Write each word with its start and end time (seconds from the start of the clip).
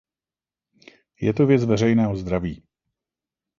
Je 1.21 1.33
to 1.33 1.45
věc 1.45 1.65
veřejného 1.65 2.15
zdraví. 2.15 2.63